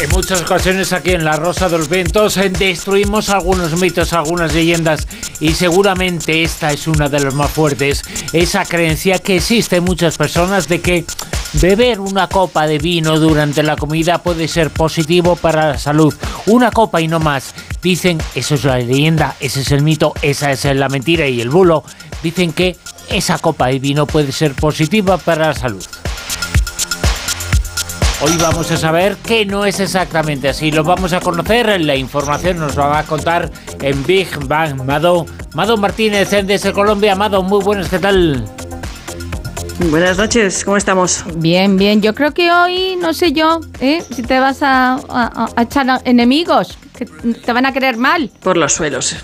[0.00, 4.52] En muchas ocasiones aquí en La Rosa de los Vientos eh, destruimos algunos mitos, algunas
[4.52, 5.06] leyendas
[5.38, 8.02] y seguramente esta es una de las más fuertes.
[8.32, 11.04] Esa creencia que existe en muchas personas de que
[11.54, 16.12] beber una copa de vino durante la comida puede ser positivo para la salud.
[16.46, 17.54] Una copa y no más.
[17.80, 21.50] Dicen, eso es la leyenda, ese es el mito, esa es la mentira y el
[21.50, 21.84] bulo.
[22.20, 22.76] Dicen que
[23.10, 25.84] esa copa de vino puede ser positiva para la salud.
[28.26, 30.70] Hoy vamos a saber que no es exactamente así.
[30.70, 31.78] Lo vamos a conocer.
[31.82, 33.50] La información nos va a contar
[33.82, 35.26] en Big Bang Mado.
[35.54, 37.14] Mado Martínez desde Colombia.
[37.14, 38.42] Mado, muy buenas, ¿qué tal?
[39.90, 41.22] Buenas noches, ¿cómo estamos?
[41.36, 42.00] Bien, bien.
[42.00, 44.02] Yo creo que hoy, no sé yo, ¿eh?
[44.08, 48.30] si te vas a, a- a echar enemigos, que te van a querer mal.
[48.40, 49.16] Por los suelos.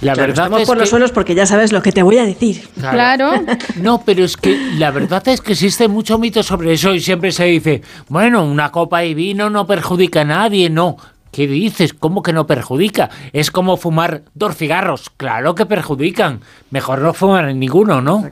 [0.00, 2.18] La Claro, verdad estamos es por los suelos porque ya sabes lo que te voy
[2.18, 2.68] a decir.
[2.78, 3.32] Claro.
[3.76, 7.32] No, pero es que la verdad es que existe mucho mito sobre eso y siempre
[7.32, 10.96] se dice, bueno, una copa de vino no perjudica a nadie, no.
[11.30, 11.94] ¿Qué dices?
[11.94, 13.10] ¿Cómo que no perjudica?
[13.32, 15.10] Es como fumar dos cigarros.
[15.16, 16.40] Claro que perjudican.
[16.70, 18.30] Mejor no fumar ninguno, ¿no?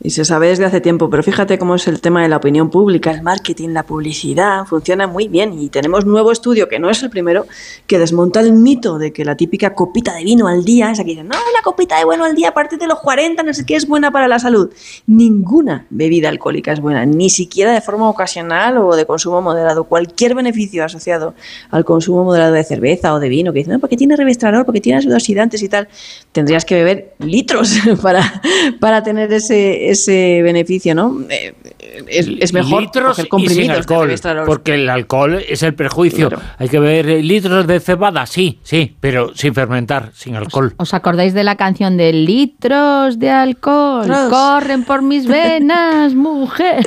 [0.00, 2.70] Y se sabe desde hace tiempo, pero fíjate cómo es el tema de la opinión
[2.70, 5.58] pública, el marketing, la publicidad, funciona muy bien.
[5.58, 7.46] Y tenemos un nuevo estudio, que no es el primero,
[7.88, 11.10] que desmonta el mito de que la típica copita de vino al día, esa que
[11.10, 13.66] dicen, no, la copita de vino al día a partir de los 40, no sé
[13.66, 14.70] qué, es buena para la salud.
[15.08, 19.82] Ninguna bebida alcohólica es buena, ni siquiera de forma ocasional o de consumo moderado.
[19.82, 21.34] Cualquier beneficio asociado
[21.70, 24.80] al consumo moderado de cerveza o de vino, que dicen, no, porque tiene revestrador, porque
[24.80, 25.88] tiene antioxidantes y tal,
[26.30, 28.40] tendrías que beber litros para,
[28.78, 31.20] para tener ese, ese beneficio, ¿no?
[31.30, 31.54] Eh,
[32.08, 35.74] Es, es mejor litros coger y sin comprimidos de alcohol, porque el alcohol es el
[35.74, 36.28] perjuicio.
[36.28, 36.44] Claro.
[36.58, 40.74] Hay que beber eh, litros de cebada, sí, sí, pero sin fermentar, sin alcohol.
[40.76, 44.06] ¿Os acordáis de la canción de litros de alcohol?
[44.30, 46.84] Corren por mis venas, mujer.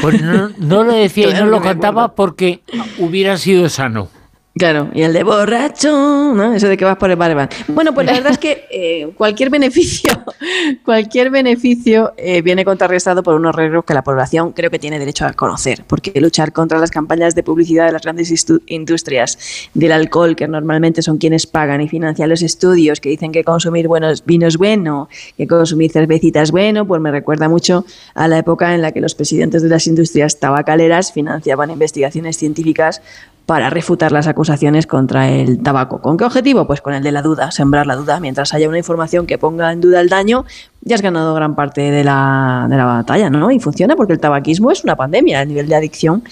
[0.00, 2.60] Pues no, no lo decía y no lo cantaba porque
[2.98, 4.08] hubiera sido sano.
[4.56, 6.54] Claro, y el de borracho, ¿no?
[6.54, 7.48] Eso de que vas por el bar y van.
[7.66, 10.12] Bueno, pues la verdad es que eh, cualquier beneficio,
[10.84, 15.26] cualquier beneficio eh, viene contrarrestado por unos riesgos que la población creo que tiene derecho
[15.26, 18.32] a conocer, porque luchar contra las campañas de publicidad de las grandes
[18.66, 19.38] industrias
[19.74, 23.88] del alcohol, que normalmente son quienes pagan y financian los estudios, que dicen que consumir
[23.88, 28.38] buenos vinos es bueno, que consumir cervecita es bueno, pues me recuerda mucho a la
[28.38, 33.00] época en la que los presidentes de las industrias tabacaleras financiaban investigaciones científicas
[33.46, 36.00] para refutar las acusaciones contra el tabaco.
[36.00, 36.66] ¿Con qué objetivo?
[36.66, 38.18] Pues con el de la duda, sembrar la duda.
[38.20, 40.46] Mientras haya una información que ponga en duda el daño,
[40.80, 43.50] ya has ganado gran parte de la, de la batalla, ¿no?
[43.50, 46.24] Y funciona porque el tabaquismo es una pandemia, el nivel de adicción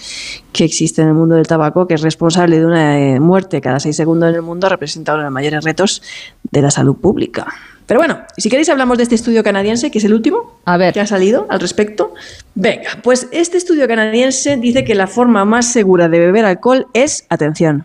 [0.52, 3.78] que existe en el mundo del tabaco, que es responsable de una eh, muerte cada
[3.78, 6.02] seis segundos en el mundo, representa uno de los mayores retos
[6.50, 7.46] de la salud pública.
[7.92, 10.94] Pero bueno, si queréis hablamos de este estudio canadiense, que es el último A ver.
[10.94, 12.14] que ha salido al respecto.
[12.54, 17.26] Venga, pues este estudio canadiense dice que la forma más segura de beber alcohol es,
[17.28, 17.84] atención,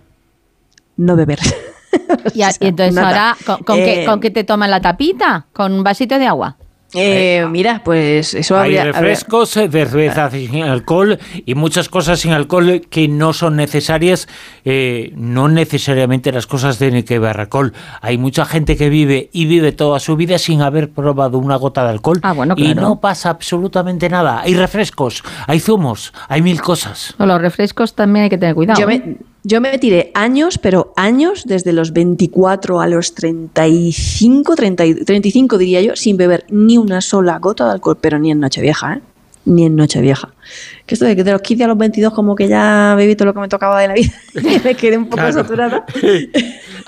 [0.96, 1.40] no beber.
[2.34, 3.32] Y, a- O sea, y entonces nada.
[3.32, 5.48] ahora, ¿con, con qué, Eh, con qué te toman la tapita?
[5.52, 6.56] ¿Con un vasito de agua?
[6.94, 8.84] Eh, mira, pues eso Hay habría...
[8.86, 14.28] ver, refrescos, eh, cerveza sin alcohol y muchas cosas sin alcohol que no son necesarias.
[14.64, 17.74] eh, no necesariamente las cosas tienen que beber alcohol.
[18.02, 21.84] Hay mucha gente que vive y vive toda su vida sin haber probado una gota
[21.84, 22.20] de alcohol.
[22.24, 22.82] Ah, bueno, Y claro.
[22.82, 24.42] no pasa absolutamente nada.
[24.42, 27.14] Hay refrescos, hay zumos, hay mil cosas.
[27.18, 28.80] Los refrescos también hay que tener cuidado.
[28.80, 29.02] Yo ¿eh?
[29.06, 29.16] me,
[29.48, 35.58] yo me tiré años, pero años, desde los 24 a los 35, 30 y- 35
[35.58, 39.02] diría yo, sin beber ni una sola gota de alcohol, pero ni en Nochevieja, ¿eh?
[39.46, 40.30] Ni en Nochevieja.
[40.86, 43.28] Que esto de que de los 15 a los 22 como que ya bebí todo
[43.28, 45.34] lo que me tocaba de la vida y me quedé un poco Claro.
[45.34, 45.86] saturada.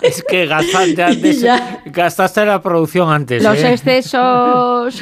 [0.01, 1.81] Es que gastaste antes, Ya.
[1.85, 3.41] gastaste la producción antes.
[3.43, 3.71] Los ¿eh?
[3.73, 5.01] excesos.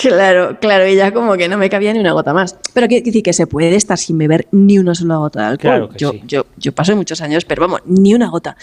[0.00, 2.56] Claro, claro, y ya como que no me cabía ni una gota más.
[2.72, 5.58] Pero quiere decir que se puede estar sin beber ni una sola gota de alcohol.
[5.58, 6.22] Claro que yo, sí.
[6.26, 8.56] yo, yo paso muchos años, pero vamos, ni una gota.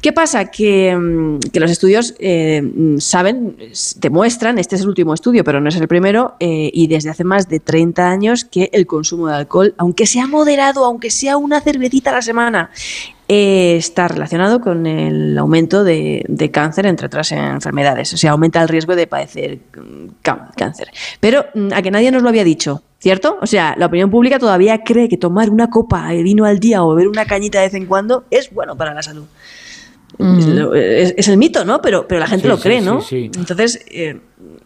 [0.00, 0.50] ¿Qué pasa?
[0.50, 3.56] Que, mm, que los estudios eh, mm, saben,
[3.96, 7.24] demuestran, este es el último estudio, pero no es el primero, eh, y desde hace
[7.24, 11.60] más de 30 años que el consumo de alcohol, aunque sea moderado, aunque sea una
[11.60, 12.70] cervecita a la semana,
[13.34, 18.12] eh, está relacionado con el aumento de, de cáncer, entre otras enfermedades.
[18.12, 20.88] O sea, aumenta el riesgo de padecer mm, cá- cáncer.
[21.20, 23.38] Pero mm, a que nadie nos lo había dicho, ¿cierto?
[23.40, 26.82] O sea, la opinión pública todavía cree que tomar una copa de vino al día
[26.84, 29.24] o beber una cañita de vez en cuando es bueno para la salud.
[30.74, 31.80] Es, es el mito, ¿no?
[31.80, 33.00] Pero, pero la gente Sí, lo cree, sí, ¿no?
[33.00, 33.30] sí.
[33.36, 34.20] Entonces, eh,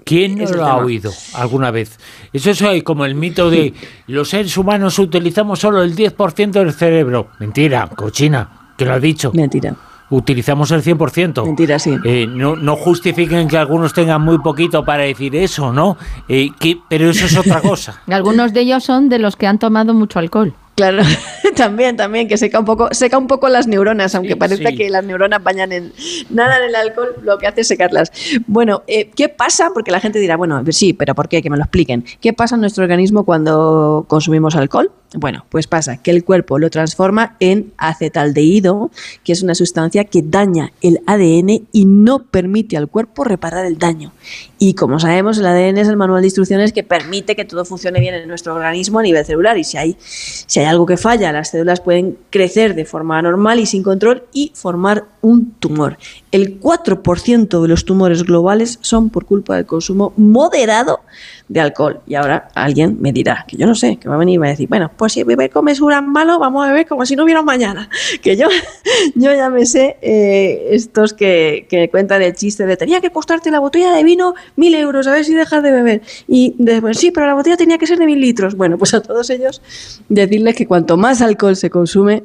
[0.04, 1.98] ¿Quién no lo ha oído alguna vez?
[2.32, 3.72] Eso es eh, como el mito de
[4.08, 7.28] los seres humanos utilizamos solo el 10% del cerebro.
[7.38, 9.32] Mentira, cochina, que lo ha dicho.
[9.34, 9.74] Mentira.
[10.08, 11.44] Utilizamos el 100%.
[11.44, 11.96] Mentira, sí.
[12.04, 15.96] Eh, no, no justifiquen que algunos tengan muy poquito para decir eso, ¿no?
[16.28, 18.00] Eh, que, pero eso es otra cosa.
[18.08, 20.54] Algunos de ellos son de los que han tomado mucho alcohol.
[20.76, 21.02] Claro,
[21.56, 24.76] también, también, que seca un poco, seca un poco las neuronas, aunque Sí, parezca sí.
[24.76, 25.92] que las neuronas bañan en
[26.30, 28.12] nada en el alcohol, lo que hace es secarlas.
[28.46, 29.70] Bueno, eh, ¿qué pasa?
[29.74, 31.42] Porque la gente dirá, bueno, sí, pero ¿por qué?
[31.42, 32.04] Que me lo expliquen.
[32.20, 34.92] ¿Qué pasa en nuestro organismo cuando consumimos alcohol?
[35.14, 38.90] Bueno, pues pasa que el cuerpo lo transforma en acetaldehído,
[39.24, 43.78] que es una sustancia que daña el ADN y no permite al cuerpo reparar el
[43.78, 44.12] daño.
[44.58, 48.00] Y como sabemos, el ADN es el manual de instrucciones que permite que todo funcione
[48.00, 49.56] bien en nuestro organismo a nivel celular.
[49.58, 53.60] Y si hay, si hay algo que falla, las células pueden crecer de forma anormal
[53.60, 55.98] y sin control y formar un tumor.
[56.30, 61.00] El 4% de los tumores globales son por culpa del consumo moderado
[61.48, 62.00] de alcohol.
[62.06, 64.46] Y ahora alguien me dirá, que yo no sé, que va a venir y va
[64.46, 67.16] a decir, bueno, pues si beber con mesura es malo, vamos a beber como si
[67.16, 67.88] no hubiera mañana.
[68.22, 68.48] Que yo,
[69.14, 73.50] yo ya me sé eh, estos que, que cuentan el chiste de tenía que costarte
[73.50, 76.02] la botella de vino mil euros, a ver si dejas de beber.
[76.28, 78.56] Y después, sí, pero la botella tenía que ser de mil litros.
[78.56, 79.60] Bueno, pues a todos ellos
[80.08, 82.24] decirles que cuanto más alcohol se consume,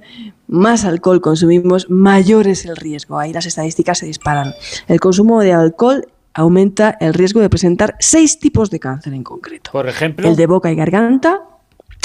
[0.52, 3.18] más alcohol consumimos, mayor es el riesgo.
[3.18, 4.54] Ahí las estadísticas se disparan.
[4.88, 9.72] El consumo de alcohol aumenta el riesgo de presentar seis tipos de cáncer en concreto.
[9.72, 11.42] Por ejemplo, El de boca y garganta,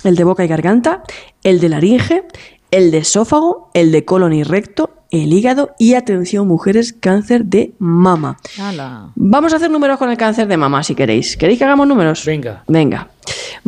[0.04, 1.02] el de boca y garganta,
[1.42, 2.24] el de laringe,
[2.70, 7.74] el de esófago, el de colon y recto, el hígado y atención mujeres, cáncer de
[7.78, 8.36] mama.
[9.16, 11.36] Vamos a hacer números con el cáncer de mama si queréis.
[11.36, 12.24] ¿Queréis que hagamos números?
[12.24, 12.62] Venga.
[12.68, 13.10] Venga.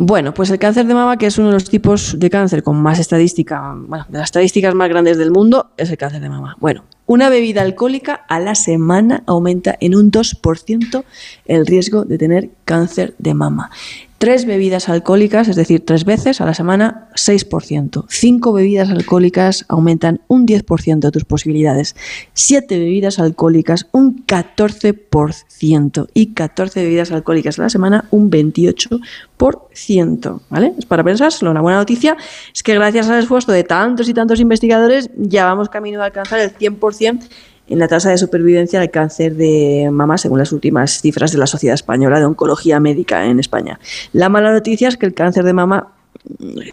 [0.01, 2.81] Bueno, pues el cáncer de mama, que es uno de los tipos de cáncer con
[2.81, 6.55] más estadística, bueno, de las estadísticas más grandes del mundo, es el cáncer de mama.
[6.61, 11.03] Bueno, una bebida alcohólica a la semana aumenta en un 2%
[11.47, 13.71] el riesgo de tener cáncer de mama.
[14.19, 18.03] Tres bebidas alcohólicas, es decir, tres veces a la semana, 6%.
[18.09, 21.95] Cinco bebidas alcohólicas aumentan un 10% tus posibilidades.
[22.33, 26.09] Siete bebidas alcohólicas, un 14%.
[26.13, 30.41] Y 14 bebidas alcohólicas a la semana, un 28%.
[30.49, 30.73] ¿Vale?
[30.77, 31.51] Es para pensárselo.
[31.51, 32.17] Una buena noticia
[32.53, 36.41] es que gracias al esfuerzo de tantos y tantos investigadores, ya vamos camino a alcanzar
[36.41, 37.21] el 100%
[37.69, 41.47] en la tasa de supervivencia del cáncer de mama, según las últimas cifras de la
[41.47, 43.79] Sociedad Española de Oncología Médica en España.
[44.11, 45.93] La mala noticia es que el cáncer de mama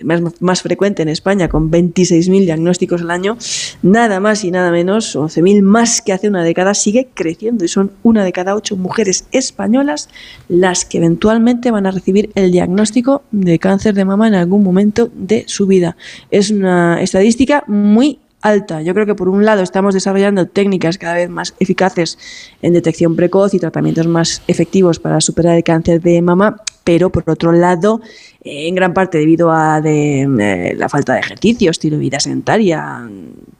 [0.02, 3.36] más, más frecuente en España, con 26.000 diagnósticos al año,
[3.82, 7.92] nada más y nada menos, 11.000 más que hace una década, sigue creciendo y son
[8.02, 10.08] una de cada ocho mujeres españolas
[10.48, 15.10] las que eventualmente van a recibir el diagnóstico de cáncer de mama en algún momento
[15.14, 15.96] de su vida.
[16.30, 18.82] Es una estadística muy alta.
[18.82, 22.18] Yo creo que por un lado estamos desarrollando técnicas cada vez más eficaces
[22.62, 27.28] en detección precoz y tratamientos más efectivos para superar el cáncer de mama, pero por
[27.28, 28.00] otro lado,
[28.42, 33.08] en gran parte debido a de, eh, la falta de ejercicio, estilo de vida sedentaria,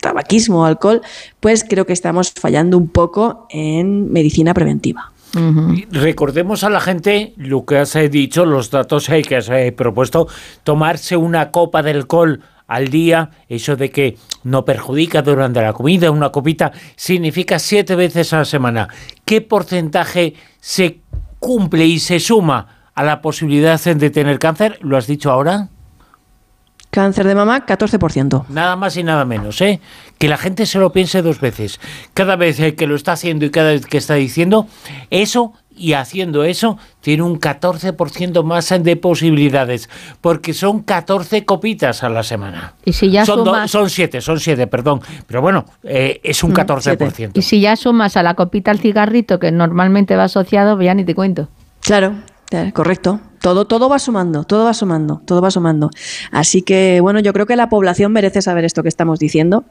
[0.00, 1.02] tabaquismo, alcohol,
[1.40, 5.12] pues creo que estamos fallando un poco en medicina preventiva.
[5.90, 10.28] Recordemos a la gente lo que has eh, dicho, los datos eh, que has propuesto,
[10.62, 16.10] tomarse una copa de alcohol al día, eso de que no perjudica durante la comida,
[16.10, 18.88] una copita, significa siete veces a la semana.
[19.24, 21.00] ¿Qué porcentaje se
[21.38, 24.78] cumple y se suma a la posibilidad de tener cáncer?
[24.82, 25.68] ¿Lo has dicho ahora?
[26.90, 28.46] Cáncer de mama, 14%.
[28.48, 29.80] Nada más y nada menos, ¿eh?
[30.18, 31.78] Que la gente se lo piense dos veces.
[32.14, 34.66] Cada vez que lo está haciendo y cada vez que está diciendo
[35.10, 39.88] eso y haciendo eso, tiene un 14% más de posibilidades,
[40.20, 42.74] porque son 14 copitas a la semana.
[42.84, 45.00] Y si ya son, do- son siete, son siete, perdón.
[45.26, 47.30] Pero bueno, eh, es un Mm, 14%.
[47.34, 51.04] Y si ya sumas a la copita al cigarrito que normalmente va asociado, ya ni
[51.04, 51.48] te cuento.
[51.80, 52.14] Claro,
[52.72, 53.20] correcto.
[53.40, 55.90] Todo, todo va sumando, todo va sumando, todo va sumando.
[56.32, 59.64] Así que, bueno, yo creo que la población merece saber esto que estamos diciendo,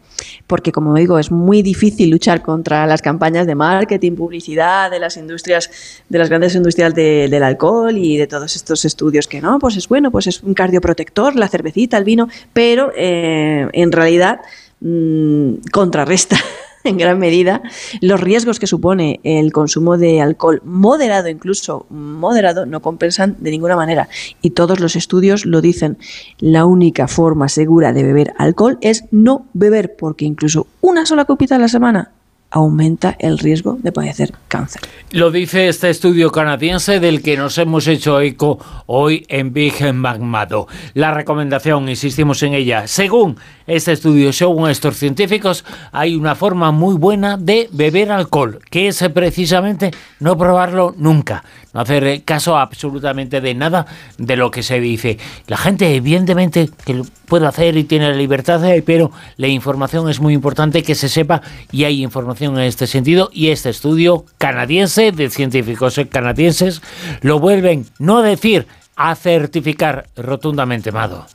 [0.48, 5.18] porque, como digo, es muy difícil luchar contra las campañas de marketing, publicidad, de las
[5.18, 5.70] industrias,
[6.08, 9.76] de las grandes industrias de- del alcohol y de todos estos estudios que no, pues
[9.76, 14.40] es bueno, pues es un cardioprotector, la cervecita, el vino, pero eh, en realidad
[14.80, 16.38] mm, contrarresta
[16.90, 17.62] en gran medida
[18.02, 23.76] los riesgos que supone el consumo de alcohol moderado, incluso moderado, no compensan de ninguna
[23.76, 24.08] manera.
[24.42, 25.98] Y todos los estudios lo dicen.
[26.40, 31.56] La única forma segura de beber alcohol es no beber, porque incluso una sola copita
[31.56, 32.12] a la semana
[32.52, 34.82] aumenta el riesgo de padecer cáncer.
[35.12, 40.68] Lo dice este estudio canadiense del que nos hemos hecho eco hoy en Big Magmado.
[40.94, 43.38] La recomendación, insistimos en ella, según
[43.68, 44.32] este estudio.
[44.34, 50.38] Según estos científicos, hay una forma muy buena de beber alcohol, que es precisamente no
[50.38, 51.44] probarlo nunca,
[51.74, 53.86] no hacer caso absolutamente de nada
[54.18, 55.18] de lo que se dice.
[55.48, 60.10] La gente, evidentemente, que lo puede hacer y tiene la libertad, eh, pero la información
[60.10, 61.42] es muy importante que se sepa
[61.72, 63.30] y hay información en este sentido.
[63.34, 66.82] Y este estudio canadiense de científicos canadienses
[67.22, 71.26] lo vuelven no a decir, a certificar rotundamente, Mado.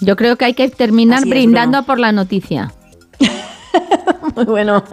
[0.00, 2.72] Yo creo que hay que terminar Así brindando por la noticia.
[4.36, 4.84] Muy bueno.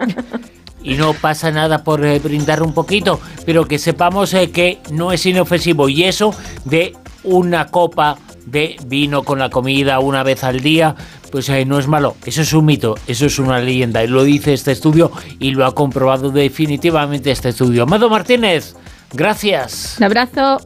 [0.82, 5.12] Y no pasa nada por eh, brindar un poquito, pero que sepamos eh, que no
[5.12, 5.88] es inofensivo.
[5.88, 6.34] Y eso
[6.64, 6.94] de
[7.24, 10.94] una copa de vino con la comida una vez al día,
[11.30, 12.16] pues eh, no es malo.
[12.24, 14.02] Eso es un mito, eso es una leyenda.
[14.04, 17.82] Y lo dice este estudio y lo ha comprobado definitivamente este estudio.
[17.82, 18.76] Amado Martínez,
[19.12, 19.96] gracias.
[19.98, 20.60] Un abrazo.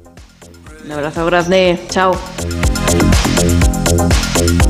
[0.84, 1.78] Un abrazo grande.
[1.88, 2.12] Chao.
[4.40, 4.69] Bye.